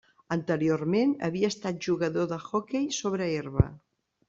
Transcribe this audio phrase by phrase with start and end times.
[0.35, 3.71] Anteriorment havia estat jugador d'hoquei sobre herba.